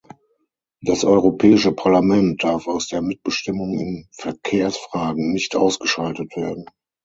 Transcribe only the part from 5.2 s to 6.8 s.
nicht ausgeschaltet werden.